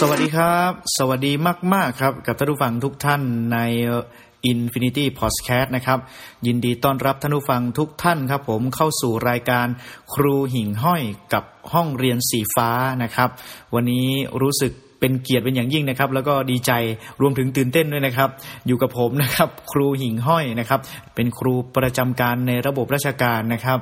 [0.00, 1.32] สวัสดีครับ สวัสดี
[1.74, 3.22] มาก ๆ ครับ กับท่านผู้ฟังทุกท่าน
[3.52, 3.58] ใน
[4.52, 5.98] Infinity Podcast นะครับ
[6.46, 9.66] ยินดีต้อนรับท่านผู้ฟังทุกท่านครับ ผมเข้าสู่รายการ
[10.14, 11.02] ครูหิ่งห้อย
[11.32, 12.70] กับห้องเรียนสีฟ้า
[13.02, 13.28] นะครับ
[13.74, 14.08] วันนี้
[14.40, 14.72] รู้สึก
[15.06, 16.72] เป็นเกียรติเป็นอย่างยิ่งนะครับ แล้วก็ดีใจ
[17.20, 18.28] รวมถึงตื่นเต้นด้วยนะครับ
[18.66, 20.80] อยู่กับผมนะครับ ครูหิ่งห้อยนะครับ
[21.14, 23.78] เป็นครูประจำการในระบบราชการนะครับ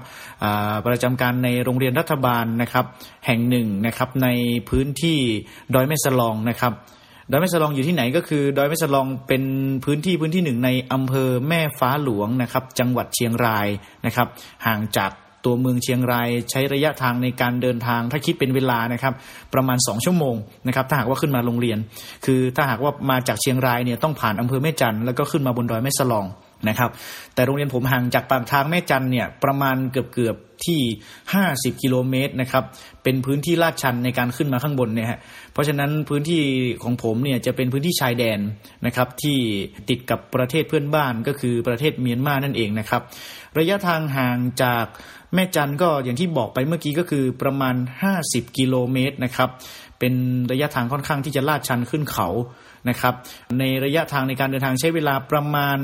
[0.87, 2.84] ประจำการในโรงเรียนรัฐบาลนะครับ
[3.27, 4.28] แห่งหนึ่งนะครับใน
[4.69, 5.19] พื้นที่
[5.74, 6.73] ดอยแม่สลองนะครับ
[7.30, 9.42] ดอยแม่สลองอยู่ที่ไหนก็คือดอยแม่สลองเป็น
[9.84, 13.69] พื้นที่พื้นที่หนึ่งในอำเภอแม่ฟ้าหลวงนะครับ จังหวัดเชียงราย
[14.06, 14.28] นะครับ
[14.66, 15.11] ห่างจาก
[15.45, 19.15] ตัวเมืองเชียงรายใช้ระยะทางในการเดินทางถ้าคิดเป็นเวลานะครับ
[19.55, 20.37] ประมาณ 2 ชั่วโมง
[20.67, 21.79] นะครับถ้าหากว่าขึ้นมาโรงเรียน
[22.25, 26.27] คือถ้าหากว่ามาจากเชียงรายเนี่ยต้องผ่านอำเภอแม่จันแล้วก็ขึ้นมาบนดอยแม่สลอง
[26.69, 26.91] นะครับ
[27.34, 30.37] แต่โรงเรียนผมห่างจากปากทางแม่จันเนี่ยประมาณเกือบเกือบ
[30.67, 30.80] ที่
[31.33, 32.65] 50 กิโลเมตรนะครับ
[33.03, 35.19] เป็นพื้นที่ลาดชันในการขึ้นมาข้างบนเนี่ยฮะ
[35.53, 36.42] เพราะฉะนั้นพื้นที่
[36.83, 38.39] ของผมเนี่ยจะเป็นพื้นที่ชายแดน
[38.86, 39.39] นะครับที่
[39.89, 43.03] ติดกับประเทศเพื่อนบ้านก็คือประเทศเมียนมานั่นเองนะครับ
[43.58, 44.86] ระยะทางห่างจาก
[45.34, 47.74] แม่จันก็อย่างที่บอกไปเมื่อกี้ก็คือประมาณ
[48.16, 49.48] 50 กิโลเมตรนะครับ
[49.98, 50.14] เป็น
[50.52, 52.28] ระยะทางค่อนข้างที่จะลาดชันขึ้นเขา
[52.88, 53.14] นะครับ
[53.58, 55.78] ในระยะทางในการเดินทางใช้เวลาประมาณ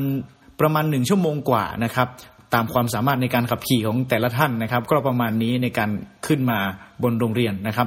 [0.61, 2.09] ประมาณหนึ่งชั่วโมงกว่านะครับ
[2.55, 5.91] ตามความสามารถในการขับขี่ของแต่ละท่านนะครับ ก็ประมาณนี้ในการ
[6.27, 6.59] ขึ้นมา
[7.03, 7.87] บนโรงเรียนนะครับ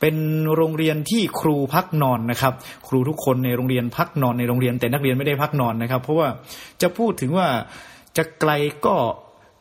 [0.00, 0.16] เป็น
[0.56, 2.52] โรงเรียนที่ครูพักนอนนะครับ
[2.88, 6.28] ครูทุกคนในโรงเรียนพักนอนในโรงเรียน แต่นักเรียนไม่ได้พักนอนนะครับ เพราะว่า
[6.82, 7.46] จะพูดถึงว่า
[8.16, 8.50] จะไกล
[8.86, 8.96] ก็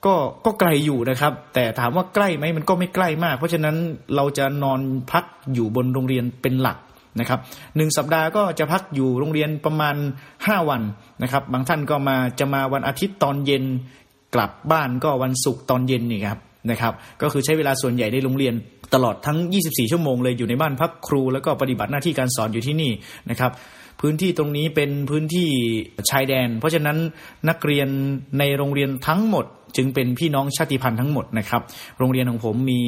[0.05, 3.75] ก็ก็ไกลอยู่นะครับ แต่ถามว่าใกล้ไหมมันก็ไม่ใกล้มาก เพราะฉะนั้น
[4.15, 4.79] เราจะนอน
[5.11, 6.77] พักอยู่บนโรงเรียนเป็นหลัก
[7.19, 7.39] นะครับ
[7.75, 9.95] หนึ่งสัปดาห์ก็จะพักอยู่โรงเรียนประมาณ
[10.31, 10.81] 5 วัน
[11.23, 13.63] นะครับ บางท่านก็มาจะมาวันอาทิตย์ตอนเย็น
[14.35, 18.53] กลับบ้านก็วันศุกร์ตอนเย็นนี่ครับนะครับ ก็คือใช้เวลาส่วนใหญ่ในโรงเรียน
[18.93, 22.91] ตลอดทั้ง 24 ชั่วโมงเลยอยู่ในบ้านพักครู แล้วก็ปฏิบัติหน้าที่การสอนอยู่ที่นี่
[23.29, 23.51] นะครับ
[24.01, 25.49] พื้นที่ตรงนี้เป็นพื้นที่
[26.09, 26.97] ชายแดน เพราะฉะนั้น
[27.49, 27.87] นักเรียน
[28.39, 29.45] ในโรงเรียนทั้งหมด
[29.75, 31.61] จึงเป็นพี่น้องชาติพันธุ์ทั้งหมดนะครับ
[31.97, 32.81] โรงเรียนของผมมี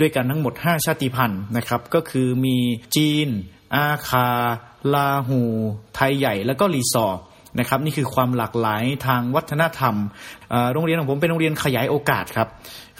[0.00, 2.56] ด้วยกันทั้งหมด 5 ชาติพันธุ์นะครับ ก็คือมี
[2.96, 3.28] จีน
[3.74, 4.28] อาคา
[4.94, 5.40] ลาหู
[5.94, 7.20] ไทยใหญ่ แล้วก็รีสอร์
[7.58, 9.94] นะครับนี่คือความหลากหลายทางวัฒนธรรม
[10.72, 12.48] โรงเรียนของผมเป็นโรงเรียนขยายโอกาสครับ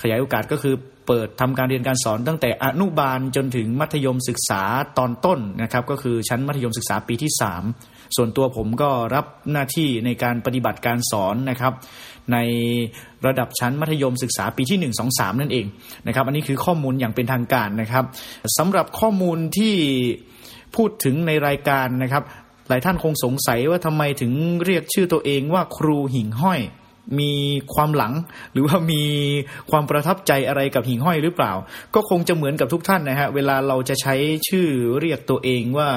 [0.02, 0.74] ขยายโอกาสก็คือ
[1.12, 4.62] เปิดทำการเรียนการสอนตั้งแต่อนุบาลจนถึงมัธยมศึกษา
[4.98, 7.32] ตอนต้นนะครับ ก็คือชั้นมัธยมศึกษาปีที่
[7.72, 11.72] 3 ส่วนตัวผมก็รับหน้าที่ในการปฏิบัติการสอนนะครับ
[12.32, 12.36] ใน
[13.26, 15.66] ระดับชั้นมัธยมศึกษาปีที่ 1 2 3 นั่นเอง
[16.06, 18.04] นะครับ อันนี้คือข้อมูลอย่างเป็นทางการนะครับ
[18.58, 19.74] สำหรับข้อมูลที่
[20.76, 22.22] พูดถึงในรายการนะครับ
[22.68, 24.32] หลายท่านคงสงสัยว่าทำไมถึง
[24.64, 26.60] เรียกชื่อตัวเองว่าครูหิ่งห้อย
[27.18, 27.32] มี
[27.74, 28.12] ความหลัง
[28.52, 29.02] หรือว่ามี
[29.70, 31.52] ความประทับใจอะไรกับหิ่งห้อยหรือเปล่า
[31.94, 34.14] ก็คงจะเหมือนกับทุกท่านนะฮะเวลาเราจะใช้
[34.48, 34.66] ชื่อ
[35.00, 35.88] เรียกตัวเองว่า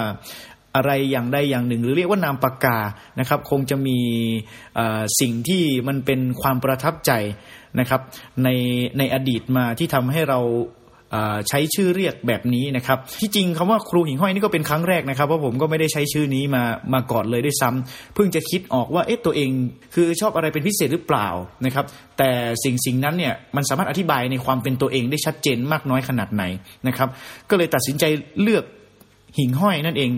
[0.75, 2.80] อะไรอย่างใดอย่างหนึ่ง หรือเรียกว่านามปากกา
[3.19, 4.00] นะครับ คงจะมี
[5.19, 7.12] สิ่งที่มันเป็นความประทับใจ
[7.80, 8.02] นะครับ
[8.44, 8.50] ใน
[8.97, 10.40] ในอดีตมาที่ทำให้เรา
[11.50, 16.63] ใช้ชื่อเรียกแบบนี้นะครับ ที่จริงคำว่าครูหิ่งห้อยนี่ก็เป็นครั้งแรกนะครับเพราะผมก็ไม่ได้ใช้ชื่อนี้มา
[16.94, 19.50] มาก่อนเลยด้วยซ้ำเพิ่งจะคิดออกว่าเอ๊ะตัวเอง
[19.94, 21.28] คือชอบอะไรเป็นพิเศษหรือเปล่า
[21.66, 21.85] นะครับ
[22.18, 22.29] แต่
[22.63, 26.44] สิ่งสิ่งนั้นเนี่ยมันสามารถอธิบายในความเป็นตัวเองได้ชัดเจนมากน้อยขนาดไหน
[26.88, 27.09] นะครับ
[27.50, 28.03] ก็เลยตัดสินใจ
[28.41, 28.63] เลือก
[29.38, 30.12] หิ่งห้อยนั่นเอง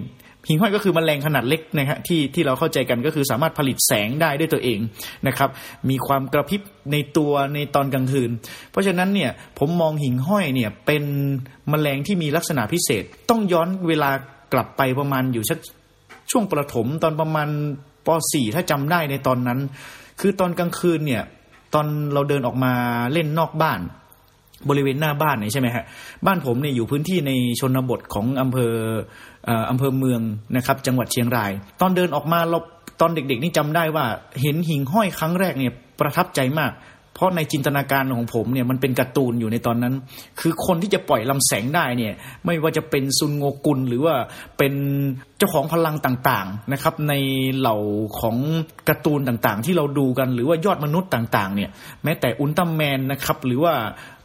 [0.48, 4.80] หิ่งห้อยก็คือมแมลงขนาดเล็กนะฮะที่ที่เราเข้าใจกันก็คือสามารถผลิตแสงได้ด้วยตัวเอง
[5.28, 5.50] นะครับ
[5.90, 6.62] มีความกระพริบ
[6.92, 8.30] ในตัวในตอนกลางคืน
[8.72, 11.04] เพราะฉะนั้นเนี่ยผมมองหิ่งห้อยเนี่ยเป็น
[11.72, 14.10] มแมลงที่มีลักษณะพิเศษ ต้องย้อนเวลา
[14.54, 15.60] กลับไปประมาณอยู่ชัก
[16.32, 17.50] ช่วงประถมตอนประมาณ
[18.06, 19.60] ป .4 ถ้าจำได้ในตอนนั้น
[20.20, 21.24] คือตอนกลางคืนเนี่ย
[21.74, 22.74] ตอนเราเดินออกมา
[23.14, 23.80] เล่นนอกบ้าน
[24.70, 25.84] บริเวณหน้าบ้านนี่ใช่ไหมฮะ
[26.26, 28.74] บ้านผมเนี่ยอยู่พื้นที่ในชนบทของอำเภอ
[29.72, 30.22] อำเภอเมือง
[30.56, 32.60] นะครับ จังหวัดเชียงราย ตอนเดินออกมาเรา
[33.02, 34.06] ตอนเด็กๆนี่จำได้ว่า
[34.42, 36.72] เห็นหิ่งห้อยครั้งแรกเนี่ยประทับใจมาก
[37.16, 39.94] เพราะในจินตนาการของผมเนี่ยมันเป็นการ์ตูนอยู่ในตอนนั้น
[40.40, 42.14] คือคนที่จะปล่อยลำแสงได้เนี่ย
[42.46, 44.16] ไม่ว่าจะเป็นซุนโงกุลหรือว่า
[44.58, 44.74] เป็น
[45.38, 47.14] เจ้าของพลังต่างๆนะครับ ใน
[47.58, 47.78] เหล่า
[48.20, 48.36] ของ
[48.90, 51.70] การ์ตูนต่างๆ ที่เราดูกันหรือว่ายอดมนุษย์ต่างๆเนี่ย
[52.04, 53.74] แม้แต่อุลตร้าแมนนะครับหรือว่า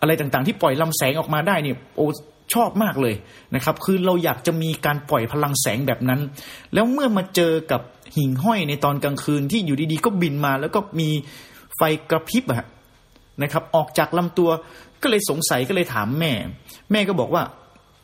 [0.00, 2.06] อะไรต่างๆ ที่ปล่อยลำแสงออกมาได้เนี่ยโอ้
[2.55, 3.14] ชอบมากเลย
[3.55, 6.20] นะครับ คือเราอยากจะมีการปล่อยพลังแสงแบบนั้น
[6.75, 7.81] แล้วเมื่อมาเจอกับ
[8.17, 11.09] หิ่งห้อยในตอนกลางคืนที่อยู่ดีๆ ก็บินมาแล้วก็มี
[11.76, 11.81] ไฟ
[12.11, 12.64] กระพริบอะ
[13.42, 14.50] นะครับ ออกจากลำตัว
[15.02, 16.32] ก็เลยสงสัยก็เลยถามแม่
[16.92, 17.42] แม่ก็บอกว่า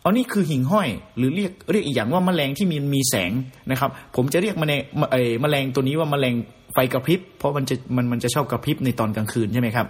[0.02, 3.32] อ๋อนี่คือหิ่งห้อย หรือเรียกเรียกอีกอย่างว่าแมลงที่มีมีแสง
[3.70, 4.80] นะครับ ผมจะเรียกแมลง
[5.12, 6.34] เอแมลงตัวนี้ว่าแมลง
[6.74, 9.86] ไฟกระพริบ เพราะมันจะมันมันจะชอบกระพริบในตอนกลางคืนใช่ไหมครับ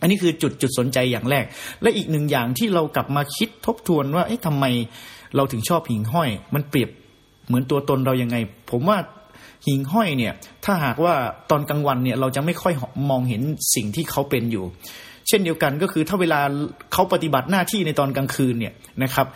[0.00, 1.44] อันนี้คือจุดจุดสนใจอย่างแรก
[1.82, 4.64] และอีกหนึ่งอย่างที่เรากลับมาคิดทบทวนว่าเอ๊ะทำไม
[5.36, 6.90] เราถึงชอบหิ่งห้อย มันเปรียบ
[7.46, 8.36] เหมือนตัวตนเรายังไง
[8.70, 8.98] ผมว่า
[9.66, 10.32] หิ่งห้อยเนี่ย
[10.64, 11.14] ถ้าหากว่า
[11.50, 12.74] ตอนกลางวันเนี่ยเราจะไม่ค่อย
[13.10, 13.42] มองเห็น
[13.74, 14.64] สิ่งที่เขาเป็นอยู่
[15.28, 16.40] เช่นเดียวกันก็คือถ้าเวลา
[16.92, 18.72] เขาปฏิบัติหน้าที่ในตอนกลางคืนเนี่ย
[19.02, 19.26] นะครับ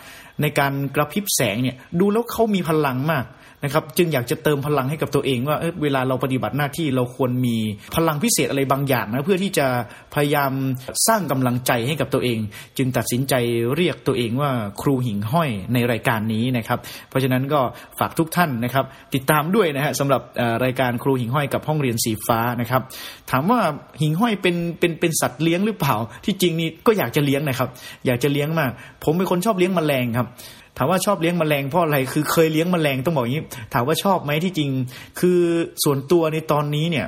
[0.41, 3.25] ในการกระพริบแสงเนี่ยดูแล้วเขามีพลังมาก
[3.63, 7.57] นะครับจึงอยากจะเติมพลังให้กับตัวเองว่าเเวลาเราปฏิบัติหน้าที่เราควรมี
[7.95, 9.67] พลังพิเศษอะไรบางอย่างนะเพื่อที่จะ
[10.13, 10.51] พยายาม
[11.07, 12.39] สร้างกำลังใจให้กับตัวเอง
[12.77, 13.33] จึงตัดสินใจ
[13.75, 16.79] เรียกตัวเองว่าครูหิ่งห้อยในรายการนี้นะครับ
[17.09, 17.61] เพราะฉะนั้นก็
[17.99, 18.85] ฝากทุกท่านนะครับ
[19.15, 20.21] ติดตามด้วยนะฮะสำหรับ
[20.63, 22.81] รายการครูหิ่งห้อยกับห้องเรียนสีฟ้านะครับ
[23.31, 23.59] ถามว่า
[24.01, 27.69] หิ่งห้อยเป็นเป็นเป็นสัตว์เลี้ยงหรือเปล่า ที่จริงนี่ก็อยากจะเลี้ยงนะครับ
[28.05, 28.71] อยากจะเลี้ยงมาก
[29.03, 30.27] ผมเป็นคนชอบเลี้ยงแมลงครับ
[30.77, 33.43] ถามว่าชอบเลี้ยงมแมลงเพราะอะไรคือเคยเลี้ยงมแมลงต้องบอกอย่างนี้
[33.73, 34.69] ถามว่าชอบไหมที่จริง
[35.19, 35.39] คือ
[35.83, 37.07] ส่วนตัวในตอนนี้เนี่ย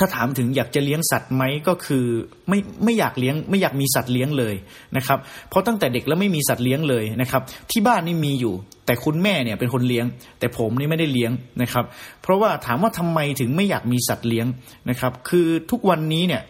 [0.00, 2.04] ถ้าถามถึงอยากจะเลี้ยงสัตว์ไหมก็คือ
[2.48, 4.54] ไม่ไม่อยากเลี้ยงไม่อยากมีสัตว์เลี้ยงเลย
[4.96, 5.18] นะครับ
[5.48, 8.54] เพราะตั้งแต่เด็กแล้วไม่มีสัตว์เลี้ยงเลยนะครับ ที่บ้านนี่มีอยู่
[8.86, 10.04] แต่คุณแม่เนี่ยเป็นคนเลี้ยง
[10.38, 11.84] แต่ผมนี่ไม่ได้เลี้ยงนะครับ
[12.22, 14.46] เพราะว่าถามว่าทำไมถึงไม่อยากมีสัตว์เลี้ยง
[14.90, 16.42] นะครับ คือทุกวันนี้เนี่ย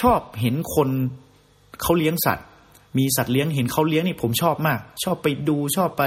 [0.00, 0.88] ชอบเห็นคน
[1.82, 2.46] เขาเลี้ยงสัตว์
[2.98, 6.04] มีสัตว์เลี้ยงเห็นเขาเลี้ยงนี่ผมชอบมาก ชอบไปดูชอบไป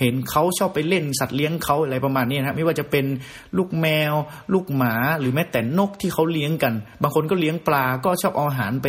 [0.00, 3.04] เห็นเขาชอบไปเล่นสัตว์เลี้ยงเขาอะไรประมาณนี้นะครับไม่ว่าจะเป็น
[3.56, 4.14] ลูกแมว
[4.52, 8.88] ลูกหมาหรือแม้แต่นกที่เขาเลี้ยงกัน บางคนก็เลี้ยงปลาก็ชอบเอาอาหารไป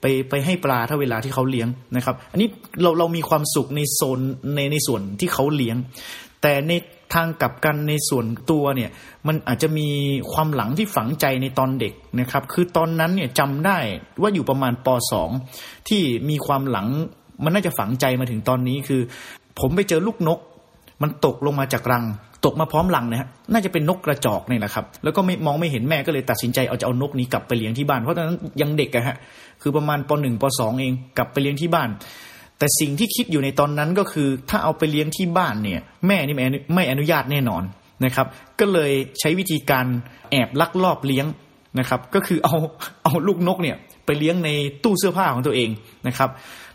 [0.00, 2.48] ไปไปให้ปลาถ้าเวลาที่เขาเลี้ยงนะครับ อันนี้
[2.82, 4.20] เราเรามีความสุขในโซน
[4.54, 5.76] ในในส่วนที่เขาเลี้ยง
[6.42, 6.72] แต่ใน
[7.14, 8.90] ทางกลับกันในส่วนตัวเนี่ย
[9.26, 9.88] มันอาจจะมี
[10.32, 13.78] ความหลังที่ฝังใจในตอนเด็กนะครับ คือตอนนั้นเนี่ยจำได้
[14.20, 14.88] ว่าอยู่ประมาณป
[15.38, 16.86] .2 ที่มีความหลัง
[17.44, 19.00] มันน่าจะฝังใจมาถึงตอนนี้คือ
[19.60, 20.38] ผมไปเจอลูกนก
[21.02, 22.04] มันตกลงมาจากรัง
[22.44, 29.16] ตกมาพร้อมรังนะฮะน่าจะเป็นนกกระจอกนี่แหละครับ แล้วก็ไม่มองไม่เห็นแม่ก็เลยตัดสินใจเอาจะเอานกนี้กลับไปเลี้ยงที่บ้านเพราะตอนนั้นยังเด็กอะฮะ
[29.62, 31.88] คือประมาณป .1 ป .2 เองกลับไปเลี้ยงที่บ้าน
[32.58, 36.36] แต่สิ่งที่คิดอยู่ในตอนนั้นก็คือ ถ้าเอาไปเลี้ยงที่บ้านเนี่ย แม่นี่
[36.74, 37.62] ไม่อนุญาตแน่นอน
[38.04, 38.26] นะครับ
[38.60, 39.86] ก็เลยใช้วิธีการ
[40.30, 41.26] แอบลักลอบเลี้ยง
[41.78, 42.56] นะครับ ก็คือเอา
[43.04, 43.76] เอาลูกนกเนี่ย
[44.06, 44.50] ไปเลี้ยงใน
[44.84, 45.70] ตู้เสื้อผ้าของตัวเอง
[46.08, 46.30] นะครับ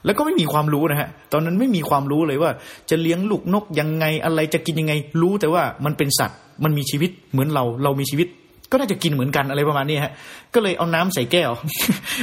[0.06, 2.52] แล้วก็ไม่มีความรู้นะฮะตอนนั้นไม่มีความรู้เลยว่า
[2.90, 8.28] จะเลี้ยงลูกนกยังไงอะไรจะกินยังไงรู้แต่ว่ามันเป็นสัตว์ มันมีชีวิตเหมือนเราเรามีชีวิต
[8.72, 10.14] ก็น่าจะกินเหมือนกันอะไรประมาณนี้ฮะ
[10.54, 11.52] ก็เลยเอาน้ำใส่แก้ว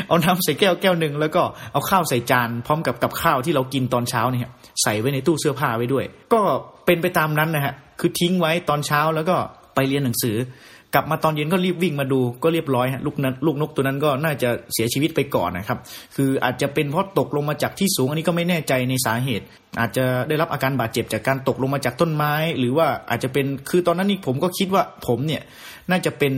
[0.08, 1.42] เอาน้ำใส่แก้วแก้วหนึ่งแล้วก็
[1.72, 4.50] เอาข้าวใส่จานพร้อมกับกับข้าวที่เรากินตอนเช้าเนี่ย
[4.82, 6.40] ใส่ไว้ในตู้เสื้อผ้าไว้ด้วย ก็
[6.86, 9.36] เป็นไปตามนั้นนะฮะ คือทิ้งไว้ตอนเช้าแล้วก็
[9.74, 10.36] ไปเรียนหนังสือ
[10.94, 15.78] กลับมาตอนเย็นก็รีบวิ่งมาดูก็เรียบร้อยฮะลูกนั้นลูกนกตัวนั้นก็น่าจะเสียชีวิตไปก่อนนะครับ
[16.16, 19.44] คืออาจจะเป็นเพราะตกลงมาจากที่สูงอันนี้ก็ไม่แน่ใจในสาเหตุ
[19.80, 25.42] อาจจะได้รับอาการบาดเจ็บจากการตกลงมาจากต้นไม้ หรือว่าอาจจะเป็นคือตอนนั้นนี่ผมก็คิดว่าผมเนี่ย
[25.90, 26.34] น่าจะเป็น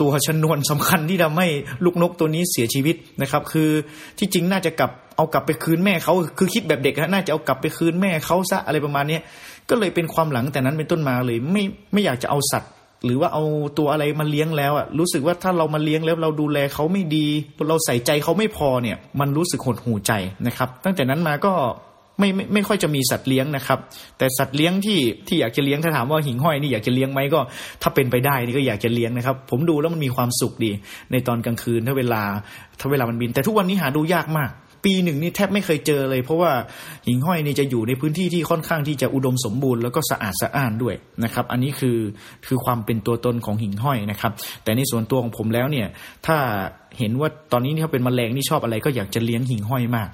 [0.00, 1.46] ตัวชนวนสำคัญที่ทำให้
[1.84, 3.70] ลูกนกตัวนี้เสียชีวิตนะครับ คือ
[4.18, 9.18] ที่จริงน่าจะกลับเอากลับไปคืนแม่เขาคือคิดแบบเด็กฮะน่าจะเอากลับไปคืนแม่เขาซะอะไรประมาณนี้
[9.70, 11.62] ก็เลยเป็นความหลังแต่นั้นเป็นต้นมาเลยไม่
[11.92, 12.70] ไม่อยากจะเอาสัตว์
[13.04, 13.44] หรือว่าเอา
[13.78, 17.26] ตัวอะไรมาเลี้ยงแล้วอะรู้สึกว่าถ้าเรามาเลี้ยงแล้วเราดูแลเขาไม่ดี
[17.68, 20.12] เราใส่ใจเขาไม่พอเนี่ย มันรู้สึกหดหูใจ
[20.46, 21.52] นะครับ ตั้งแต่นั้นมาก็
[22.18, 23.78] ไม่ไม่ไม่ค่อยจะมีสัตว์เลี้ยงนะครับ
[24.18, 27.40] แต่สัตว์เลี้ยงที่ที่อยากจะเลี้ยงถ้าถามว่าหิ่งห้อยนี่อยากจะเลี้ยงไหมก็
[27.82, 30.72] ถ้าเป็นไปได้นี่ก็อยากจะเลี้ยงนะครับ ผมดูแล้วมันมีความสุขดี
[31.12, 32.22] ในตอนกลางคืนถ้าเวลา
[32.80, 34.50] ถ้าเวลามันบิน แต่ทุกวันนี้หาดูยากมาก
[34.84, 36.52] ปีหนึ่งนี่แทบไม่เคยเจอเลย เพราะว่า
[37.06, 41.98] หิ่งห้อยนี่จะอยู่ในพื้นที่ที่ค่อนข้างที่จะอุดมสมบูรณ์แล้วก็สะอาดสะอ้านด้วยนะครับ อันนี้คือ
[42.46, 44.32] คือความเป็นตัวตนของหิ่งห้อยนะครับ
[44.64, 45.86] แต่ในส่วนตัวของผมแล้วเนี่ย
[46.26, 46.36] ถ้า
[46.98, 50.08] เห็นว่าตอนนี้เขาเป็นมแมลงนี่ชอบอะไรก็อยากจะเลี้ยงหิ่งห้อยมาก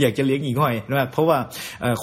[0.00, 1.38] อยากจะเลี้ยงหิ่งห้อยนะเพราะว่า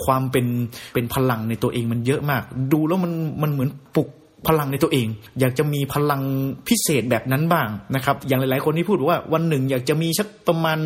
[0.06, 0.46] ความเป็น
[0.94, 2.44] เป็นพลังในตัวเองมันเยอะมาก
[2.74, 4.10] ดูแล้วมันมันเหมือนปลุก
[4.48, 5.08] พลังในตัวเอง
[5.40, 6.22] อยากจะมีพลัง
[6.68, 10.80] พิเศษแบบนั้นบ้างนะครับอย่างหลายๆคนที่พูดว่าวันหนึ่งอยากจะมีสักประมาณ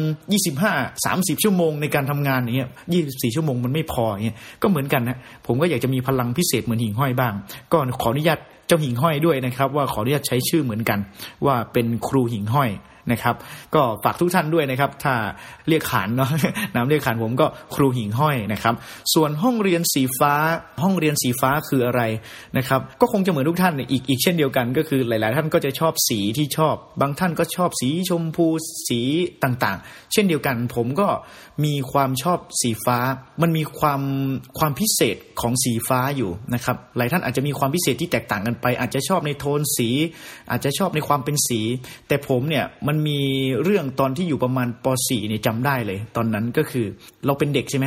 [0.67, 2.69] 25 30 ชั่วโมงในการทำงานอย่างเงี้ย
[3.01, 7.33] 24 ชั่วโมงมันไม่พออย่างเงี้ยก็เหมือนกันนะผมก็อยากจะมีพลังพิเศษเหมือนหิ่งห้อยบ้าง
[7.71, 10.99] ก็ขออนุญาตเจ้าหิ่งห้อยด้วยนะครับ ว่าขออนุญาตใช้ชื่อเหมือนกัน
[11.45, 12.69] ว่าเป็นครูหิ่งห้อย
[13.11, 13.35] นะครับ
[13.75, 15.13] ก็ฝากทุกท่านด้วยนะครับ ถ้า
[15.67, 16.29] เรียกขานเนาะ
[16.75, 18.73] น้ำเรียกขานผมก็ครูหิ่งห้อยนะครับ
[19.13, 20.33] ส่วนห้องเรียนสีฟ้า
[20.83, 22.01] ห้องเรียนสีฟ้าคืออะไร
[22.57, 28.47] นะครับ ก็คงจะเหมือนทุกท่านอีกอีกเช่นเดียวกัน ก็คือหลาย ๆ ท่านก็จะชอบสีที่ชอบ บางท่านก็ชอบสีชมพู
[28.87, 29.01] สี
[29.43, 31.07] ต่าง ๆ เช่นเดียวกัน ผมก็
[31.65, 32.99] มีความชอบสีฟ้า
[33.41, 34.01] มันมีความ
[34.59, 39.89] ความพิเศษของสีฟ้าอยู่นะครับ หลายท่านอาจจะมีความพิเศษที่แตกต่างกันไป อาจจะชอบในโทนสี
[40.51, 41.61] อาจจะชอบในความเป็นสี
[42.07, 43.19] แต่ผมเนี่ยมันมี
[43.63, 46.85] เรื่องตอนที่อยู่ประมาณป .4 เนี่ยจำได้เลย ตอนนั้นก็คือ
[47.25, 47.85] เราเป็นเด็กใช่ไหม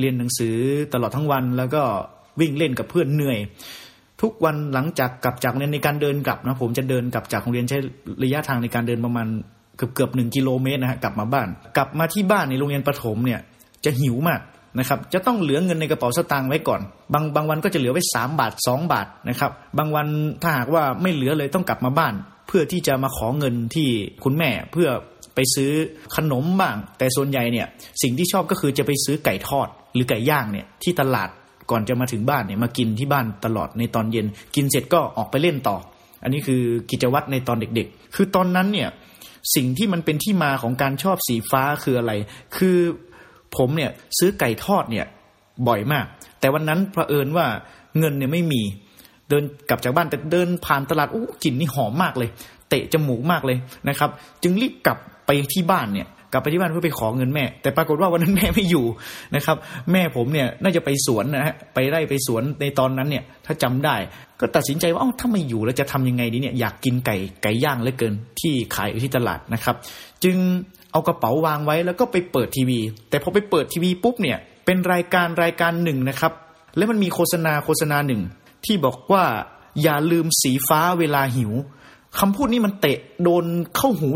[0.00, 0.54] เรียนหนังสือ
[0.92, 1.82] ตลอดทั้งวันแล้วก็
[2.40, 3.38] วิ่งเล่นกับเพื่อนเหนื่อย
[4.22, 7.78] ทุกวันหลังจากกลับจากเรียนในการเดินกลับนะผมจะเดินกลับจากโรงเรียนใช้
[8.24, 9.26] ระยะทางในการเดินประมาณ
[9.76, 13.40] เกือบเกือบหนึ่งกิโลเมตรนะฮะกลับมาบ้าน กลับมาที่บ้านในโรงเรียนประถมเนี่ย
[13.84, 14.40] จะหิวมาก
[14.78, 16.80] นะครับจะต้องเหลือเงินในกระเป๋าสตางค์ไว้ก่อน
[17.12, 20.06] บางบางวันก็จะเหลือไว้ 3 บาท 2 บาทนะครับบางวัน
[20.42, 22.14] ถ้าหากว่าไม่เหลือเลยต้องกลับมาบ้าน
[22.48, 23.88] เพื่อที่จะมาขอเงินที่
[24.24, 24.88] คุณแม่เพื่อ
[25.34, 25.70] ไปซื้อ
[26.16, 27.66] ขนมบ้าง แต่ส่วนใหญ่เนี่ย
[28.02, 31.28] สิ่งที่ชอบก็คือจะไปซื้อไก่ทอดหรือไก่ย่างเนี่ยที่ตลาด
[31.70, 34.26] ก่อนจะมาถึงบ้านเนี่ยมากินที่บ้านตลอดในตอนเย็น
[34.56, 35.76] กินเสร็จก็ออกไปเล่นต่อ
[36.22, 38.88] อันนี้คือกิจวัตรในตอนเด็กๆ คือตอนนั้นเนี่ย
[39.54, 42.12] สิ่งที่มันเป็นที่มาของการชอบสีฟ้าคืออะไร
[42.56, 42.76] คือ
[43.56, 45.06] ผมเนี่ยซื้อไก่ทอดเนี่ย
[45.68, 46.06] บ่อยมาก
[46.40, 47.46] แต่วันนั้นเผอิญว่า
[47.98, 48.62] เงินเนี่ยไม่มี
[49.30, 52.30] เดินกลับจากบ้านแต่เดินผ่านตลาดอู้กลิ่นนี่หอมมากเลย
[52.68, 53.58] เตะจมูกมากเลย
[53.88, 54.10] นะครับ
[54.42, 58.84] จึงรีบกลับไปที่บ้านเนี่ยกลับไปที่บ้านเพื่อไปขอเงินแม่ แต่ปรากฏว่าวันนั้นแม่ไม่อยู่
[59.36, 59.56] นะครับ
[59.92, 63.96] แม่ผมเนี่ยน่าจะไปสวนนะฮะไปไร่ไปสวนในตอนนั้นเนี่ย ถ้าจำได้
[64.40, 69.76] ก็ตัดสินใจว่าเอ้าถ้าไม่อยู่แล้วจะทำยังไงดีเนี่ยอยากกินไก่ไก่ย่างเหลือเกินที่ขายอยู่ที่ตลาดนะครับ
[70.24, 70.36] จึง
[70.92, 72.78] เอากระเป๋าวางไว้แล้วก็ไปเปิดทีวี
[73.10, 76.32] แต่พอไปเปิดทีวีปุ๊บเนี่ยเป็นรายการรายการหนึ่งนะครับ
[76.76, 78.22] แล้วมันมีโฆษณาโฆษณาหนึ่ง
[78.64, 79.24] ที่บอกว่า
[79.82, 81.52] อย่าลืมสีฟ้าเวลาหิว
[82.18, 83.44] คำพูดนี้มันเตะโดน
[83.76, 84.08] เข้าหู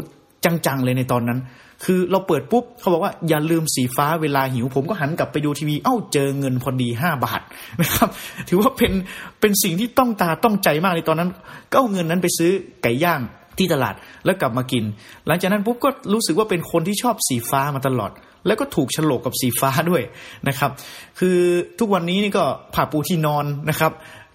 [0.45, 1.39] จังๆเลยในตอนนั้น
[1.85, 7.41] คือเราเปิดปุ๊บเขาบอกว่าอย่าลืมสีฟ้าเวลาหิว ผมก็หันกลับไปดูทีวี เอ้าเจอเงินพอดีห้าบาท
[7.81, 8.09] นะครับ
[8.49, 8.93] ถือว่าเป็น
[9.41, 11.31] เป็นสิ่งที่ต้องตาต้องใจมากในตอนนั้น
[11.71, 13.21] ก็เอาเงินนั้นไปซื้อไก่ย่าง
[13.59, 13.95] ที่ตลาด
[14.25, 14.85] แล้วกลับมากิน
[15.27, 18.11] หลังจากนั้นปุ๊บก็รู้สึกว่าเป็นคนที่ชอบสีฟ้ามาตลอด
[18.47, 20.03] แล้วก็ถูกฉลกกับสีฟ้าด้วย
[20.49, 20.71] นะครับ
[21.19, 21.37] คือ
[21.79, 22.45] ทุกวันนี้นี่ก็
[22.75, 23.93] ผ้าปูที่นอนนะครับ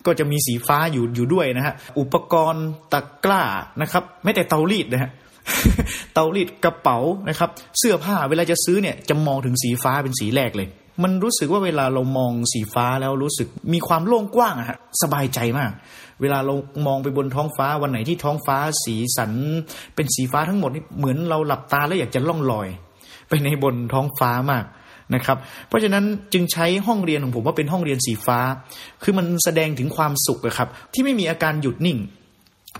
[0.08, 3.44] ก็จะมีสีฟ้าอยู่อยู่ด้วยนะฮะอุปกรณ์ตะกร้า
[3.82, 5.12] นะครับ ไม่แต่เตารีดนะฮะ
[6.14, 6.98] เตารีดกระเป๋า
[7.30, 7.50] นะครับ
[7.80, 10.68] เสื้อผ้าเวลาจะซื้อเนี่ยจะมองถึงสีฟ้าเป็นสีแรกเลย
[11.04, 15.72] มันรู้สึกว่าเวลาเรามองสีฟ้าแล้วรู้สึกมีความโล่งกว้างอะฮะสบายใจมาก
[16.22, 16.54] เวลาเรา
[16.88, 19.32] มองไปบนท้องฟ้าวันไหนที่ท้องฟ้าสีสัน
[19.96, 22.68] เป็นสีฟ้าทั้งหมดนี่เหมือนเราหลับตาแล้วอยากจะล่องลอย
[23.30, 24.64] ไปในบนท้องฟ้ามาก
[25.16, 25.38] นะครับ
[25.68, 28.40] เพราะฉะนั้นจึงใช้ห้องเรียนของผมว่าเป็นห้องเรียนสีฟ้า
[29.04, 32.00] คือมันแสดงถึงความสุขครับ ที่ไม่มีอาการหยุดนิ่ง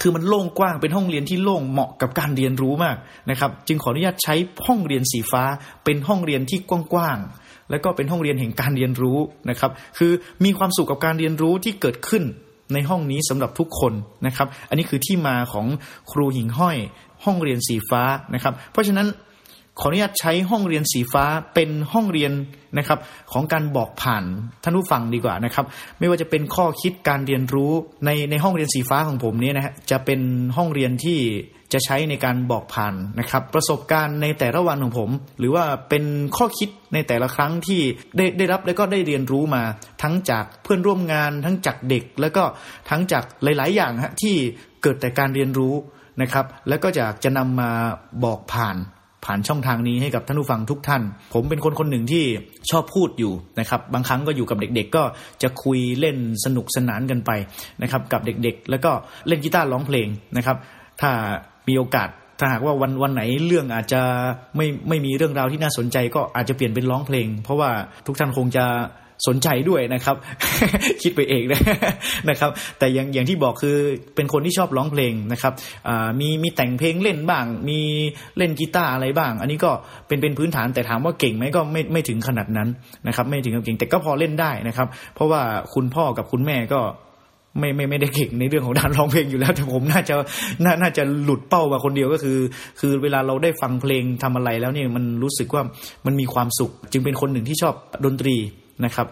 [0.02, 2.98] คือมันโล่งกว้างเป็นห้องเรียนที่โล่งเหมาะกับการเรียนรู้มาก
[3.30, 4.36] นะครับ จึงขออนุญาตใช้
[4.68, 5.44] ห้องเรียนสีฟ้า
[5.84, 6.60] เป็นห้องเรียนที่
[6.94, 9.20] กว้างๆแล้วก็เป็นห้องเรียนแห่งการเรียนรู้
[9.50, 10.12] นะครับ คือ
[10.46, 12.24] มีความสุขกับการเรียนรู้ที่เกิดขึ้น
[12.74, 13.94] ในห้องนี้สำหรับทุกคน
[14.28, 15.66] นะครับ อันนี้คือที่มาของ
[16.12, 16.78] ครูหิ่งห้อย
[17.26, 18.04] ห้องเรียนสีฟ้า
[18.34, 19.08] นะครับ เพราะฉะนั้น
[19.80, 22.32] ขออนุญาตใช้ห้องเรียนสีฟ้าเป็นห้องเรียน
[22.78, 23.00] นะครับ
[23.32, 24.24] ของการบอกผ่าน
[24.64, 25.66] ท่านผู้ฟังดีกว่านะครับ
[26.00, 27.72] ไม่ว่าจะเป็นข้อคิดการเรียนรู้
[28.06, 30.20] ในในห้องเรียนสีฟ้าของผมนี้นะฮะจะเป็น
[30.58, 31.20] ห้องเรียนที่
[31.74, 36.04] จะใช้ในการบอกผ่านนะครับ ประสบการณ์ในแต่ละวันของผม หรือว่าเป็น
[36.38, 37.82] ข้อคิดในแต่ละครั้งที่
[38.18, 39.64] ได้ได้รับและก็ได้เรียนรู้มา
[40.04, 42.44] ทั้งจากเพื่อนร่วมงาน ทั้งจากเด็ก แล้วก็
[42.90, 44.36] ทั้งจากหลาย ๆ อย่างฮะที่
[44.82, 45.74] เกิดแต่การเรียนรู้
[46.22, 47.72] นะครับ แล้วก็จะจะนำมา
[48.24, 48.78] บอกผ่าน
[49.26, 51.02] ผ่านช่องทางนี้ให้กับท่านผู้ฟังทุกท่าน
[51.34, 52.24] ผมเป็นคนคนหนึ่งที่
[52.72, 55.04] ชอบพูดอยู่นะครับ บางครั้งก็อยู่กับเด็กๆ ก็
[55.44, 57.32] จะคุยเล่นสนุกสนานกันไป
[57.82, 58.92] นะครับ กับเด็กๆ แล้วก็
[59.28, 60.08] เล่นกีตาร์ร้องเพลง
[60.38, 60.58] นะครับ
[61.02, 61.12] ถ้า
[61.68, 62.10] มีโอกาส
[62.40, 64.02] ถ้าหากว่าวันวันไหนเรื่องอาจจะ
[64.56, 67.70] ไม่ไม่มีเรื่องราวที่น่าสนใจ ก็อาจจะเปลี่ยนเป็นร้องเพลง เพราะว่า
[68.08, 68.66] ทุกท่านคงจะ
[69.28, 70.16] สนใจด้วยนะครับ
[71.02, 71.62] คิดไปเองนะ
[72.30, 73.78] นะครับ แต่อย่างอย่างที่บอกคือ
[74.16, 75.54] เป็นคนที่ชอบร้องเพลงนะครับ
[76.20, 77.80] มีมีแต่งเพลงเล่นบ้าง มี
[78.38, 79.72] เล่นกีตาร์อะไรบ้าง อันนี้ก็
[80.08, 82.70] เป็นเป็นพื้นฐานแต่ถามว่าเก่งไหมก็ไม่ไม่ถึงขนาดนั้น
[83.08, 85.42] นะครับ ไม่ถึงกับเก่งแต่ก็พอเล่นได้นะครับ เพราะว่า
[85.74, 86.82] คุณพ่อกับคุณแม่ก็
[87.60, 90.16] ไม่ไม่ไม่ได้เก่งในเรื่องของการร้องเพลงอยู่แล้ว แต่ผมน่าจะ
[90.66, 92.38] นาน่าจะหลุดเป้ามาคนเดียวก็คือ
[92.80, 95.64] คือเวลาเราได้ฟังเพลงทำอะไรแล้วเนี่ยมันรู้สึกว่า
[96.06, 97.74] มันมีความสุข จึงเป็นคนหนึ่งที่ชอบ
[98.06, 98.36] ดนตรี
[98.86, 99.08] นะครับ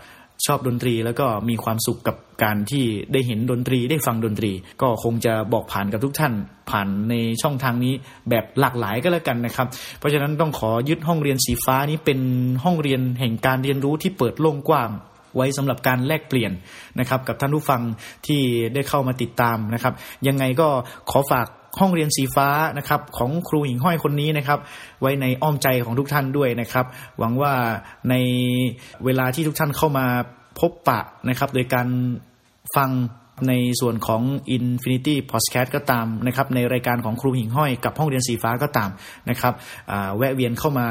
[0.46, 6.34] ชอบดนตรีแล้วก็มีความสุขกับการที่ได้เห็นดนตรีได้ฟังดนตรี ก็คงจะบอกผ่านกับทุกท่าน
[6.70, 7.94] ผ่านในช่องทางนี้
[8.30, 9.68] แบบหลากหลายก็แล้วกันนะครับ
[10.00, 12.20] เพราะฉะนั้นต้องขอยึดห้องเรียนสีฟ้านี้เป็น
[12.64, 14.90] ห้องเรียนแห่งการเรียนรู้ที่เปิดโล่งกว้าง
[15.36, 16.52] ไว้สำหรับการแลกเปลี่ยน
[17.00, 17.82] นะครับ กับท่านผู้ฟัง
[18.28, 18.42] ที่
[18.74, 19.94] ได้เข้ามาติดตามนะครับ
[20.28, 20.68] ยังไงก็
[21.12, 21.48] ขอฝาก
[21.80, 24.60] ห้องเรียนสีฟ้านะครับของครูหิ่งห้อยคนนี้นะครับ
[25.02, 26.86] ไว้ในอ้อมใจของทุกท่านด้วยนะครับ
[27.20, 27.54] หวังว่า
[28.10, 28.16] ใน
[29.06, 30.06] เวลาที่ทุกท่านเข้ามา
[30.60, 31.88] พบปะนะครับ โดยการ
[32.76, 32.92] ฟัง
[33.48, 34.22] ในส่วนของ
[34.58, 38.90] Infinity Podcast ก็ตามนะครับในรายการของครูหิ่งห้อยกับห้องเรียนสีฟ้าก็ตาม
[39.30, 39.54] นะครับ
[40.18, 40.88] แวะเวียนเข้ามา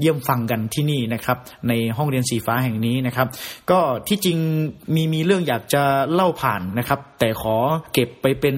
[0.00, 1.38] เยี่ยมฟังกันที่นี่นะครับ
[1.68, 3.28] ในห้องเรียนสีฟ้าแห่งนี้นะครับ
[3.70, 4.38] ก็ที่จริง
[4.94, 7.56] มีมีเรื่องอยากจะเล่าผ่านนะครับ แต่ขอ
[7.92, 8.56] เก็บไปเป็น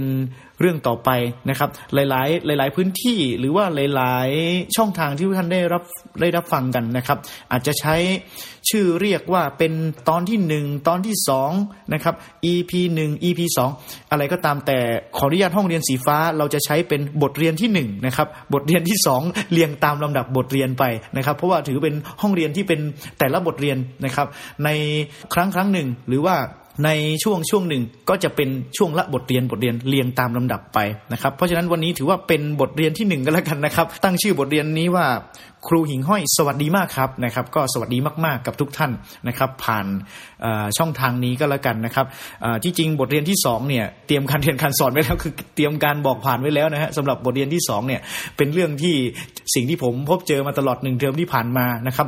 [0.61, 1.11] เรื่องต่อไป
[1.51, 2.23] นะครับ หลา
[2.55, 5.83] ย ๆ หลาย ๆ พื้นที่หรือว่าหลาย ๆ ช่องทางที่ท่านได้รับ
[6.21, 7.19] ได้รับฟังกันนะครับ
[7.53, 7.95] อาจจะใช้
[8.71, 9.73] ชื่อเรียกว่าเป็น
[10.09, 11.51] ตอนที่หนึ่งตอนที่สอง
[11.93, 12.15] นะครับ
[12.53, 13.71] EP หนึ่ง EP สอง
[14.11, 14.79] อะไรก็ตามแต่
[15.17, 19.23] ขออนุญาตห้องเรียนสีฟ้า เราจะใช้เป็นบทเรียนที่หนึ่งนะครับบทเรียนที่สอง
[19.53, 20.85] เรียงตามลำดับบทเรียนไป
[21.17, 22.81] นะครับ เพราะว่าถือเป็นห้องเรียนที่เป็น
[23.19, 24.27] แต่ละบทเรียนนะครับ
[24.65, 24.69] ใน
[25.35, 26.37] ครั้งครั้งหนึ่งหรือว่า
[26.85, 26.91] ใน
[27.23, 30.79] ช่วงช่วงหนึ่งก็จะเป็นช่วงละบทเรียนบทเรียนเรียงตามลำดับไป
[31.13, 35.07] นะครับ เพราะฉะนั้นวันนี้ถือว่าเป็นบทเรียนที่หนึ่งกันแล้วกันนะครับ ตั้งชื่อบทเรียนนี้ว่า
[35.69, 38.93] ครูหิงห้อยสวัสดีมากครับนะครับ ก็สวัสดีมากๆกับทุกท่าน
[39.29, 39.87] นะครับ ผ่าน
[40.79, 42.07] ช่องทางนี้ก็แล้วกันนะครับ
[42.65, 48.01] ที่จริงบทเรียนที่2เนี่ยเตรียมการเรียนการสอนไว้แล้วคือเตรียมการบอกผ่านไว้แล้วนะฮะสำหรับบทเรียนที่2เนี่ย
[48.37, 48.95] เป็นเรื่องที่
[49.55, 52.07] สิ่งที่ผมพบเจอมาตลอดหนึ่งเทอมที่ผ่านมานะครับ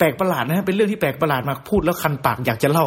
[0.00, 2.84] แปลกประหลาดนะฮะเป็นเรื่องที่แปลกประหลาดมากพูดแล้วคันปากอยากจะเล่า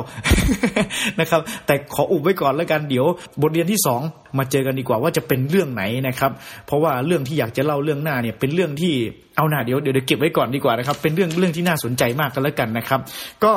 [1.20, 3.05] นะครับ แต่ขออุบไว้ก่อนแล้วกันเดี๋ยว
[3.41, 4.01] บทเรียนที่สอง
[4.38, 6.32] มาเจอกันดีกว่าว่าจะเป็นเรื่องไหนนะครับ
[6.65, 8.93] เพราะว่าเรื่องที่อยากจะเล่าเรื่องหน้าเนี่ยเป็นเรื่องที่
[9.38, 13.00] เอาหน้าเดี๋ยวเดี๋ยวเก็บไว้ก่อนดีกว่านะครับ เป็นเรื่องเรื่องที่น่าสนใจมากกันแล้วกันนะครับ
[13.43, 13.53] ก็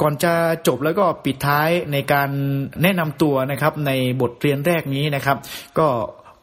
[0.00, 0.32] ก่อนจะ
[0.66, 2.30] จบแล้วก็ปิดท้ายในการ
[2.82, 3.90] แนะนำตัวนะครับใน
[4.20, 5.36] บทเรียนแรกนี้นะครับ
[5.78, 5.86] ก็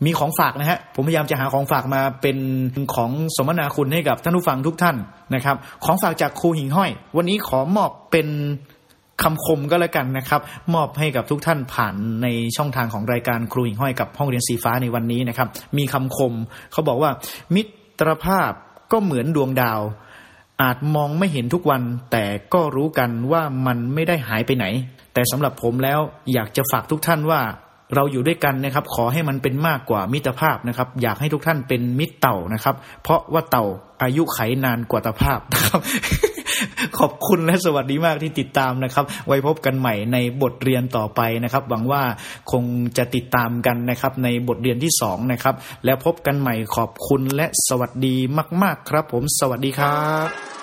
[0.06, 2.38] มีของฝากนะฮะผมพยายามจะหาของฝากมาเป็น
[2.96, 4.96] ของสมนาคุณให้กับท่านผู้ฟังทุกท่าน
[5.36, 8.28] นะครับ ของฝากจากครูหิ่งห้อย วันนี้ขอมอบเป็น
[9.24, 10.42] คำคมก็แล้วกันนะครับ
[10.74, 12.28] มอบให้กับทุกท่านผ่านใน
[12.58, 16.34] ช่องทางของรายการครูหิ่งห้อยกับห้องเรียนสีฟ้าในวันนี้นะครับ มีคำคม
[16.72, 17.12] เขาบอกว่า
[17.56, 17.62] มิ
[18.00, 18.52] ตรภาพ
[18.92, 19.82] ก็เหมือนดวงดาว
[20.62, 24.66] อาจมองไม่เห็นทุกวัน แต่ก็รู้กันว่ามันไม่ได้หายไปไหน
[25.14, 26.00] แต่สำหรับผมแล้ว
[26.34, 27.42] อยากจะฝากทุกท่านว่า
[27.96, 33.66] เราอยู่ด้วยกันนะครับ ขอให้มันเป็นมากกว่ามิตรภาพนะครับ อยากให้ทุกท่านเป็นมิตรเต่านะครับ เพราะว่าเต่า
[34.02, 35.80] อายุไขนานกว่าตภาพนะครับ
[37.00, 42.04] ขอบคุณและสวัสดีมากที่ติดตามนะครับ ไว้พบกันใหม่ในบทเรียนต่อไปนะครับ หวังว่า
[42.52, 42.64] คง
[42.98, 48.16] จะติดตามกันนะครับ ในบทเรียนที่สองนะครับ แล้วพบกันใหม่ขอบคุณและสวัสดี
[48.64, 50.57] มาก ๆ ครับ ผมสวัสดีครับ